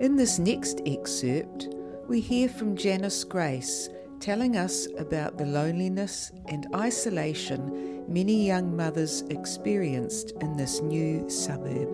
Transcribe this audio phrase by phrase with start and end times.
[0.00, 1.68] In this next excerpt,
[2.08, 9.20] we hear from Janice Grace telling us about the loneliness and isolation many young mothers
[9.28, 11.90] experienced in this new suburb.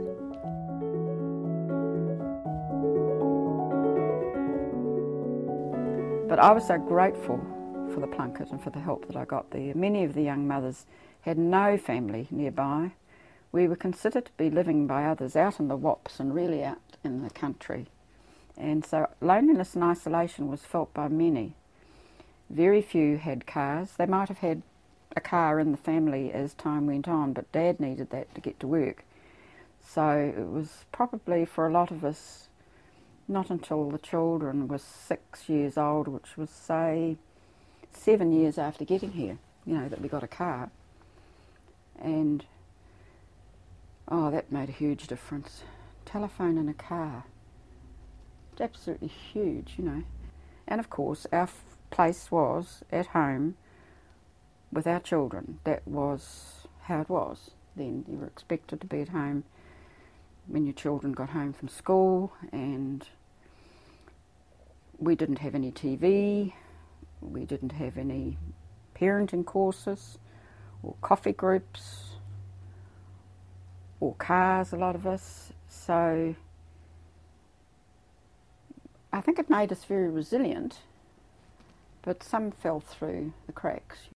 [6.29, 7.39] But I was so grateful
[7.93, 9.75] for the Plunket and for the help that I got there.
[9.75, 10.87] Many of the young mothers
[11.23, 12.93] had no family nearby.
[13.51, 16.79] We were considered to be living by others out in the wops and really out
[17.03, 17.89] in the country.
[18.57, 21.55] And so loneliness and isolation was felt by many.
[22.49, 23.93] Very few had cars.
[23.99, 24.63] They might have had
[25.15, 28.61] a car in the family as time went on, but Dad needed that to get
[28.61, 29.05] to work.
[29.81, 32.49] So it was probably for a lot of us
[33.29, 37.17] not until the children were six years old, which was, say,
[37.93, 40.71] seven years after getting here, you know, that we got a car.
[41.99, 42.45] And,
[44.09, 45.63] oh, that made a huge difference.
[46.05, 47.25] Telephone in a car.
[48.61, 50.03] Absolutely huge, you know.
[50.67, 53.57] And of course, our f- place was at home
[54.73, 55.61] with our children.
[55.65, 58.05] That was how it was then.
[58.09, 59.45] You were expected to be at home
[60.47, 63.07] when your children got home from school, and
[64.99, 66.53] we didn't have any TV,
[67.21, 68.39] we didn't have any
[68.95, 70.19] parenting courses
[70.83, 72.17] or coffee groups
[74.01, 75.53] or cars, a lot of us.
[75.69, 76.35] So
[79.17, 80.81] I think it made us very resilient,
[82.03, 84.11] but some fell through the cracks.